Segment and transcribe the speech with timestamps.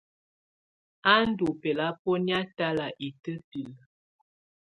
[1.11, 3.73] Á ndɔ́ bɛ́lábɔ́nɛ̀á talá itǝ́bilǝ.